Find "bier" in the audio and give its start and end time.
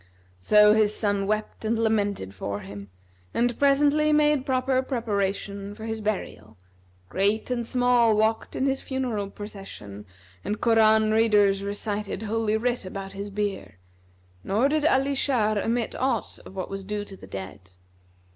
13.29-13.77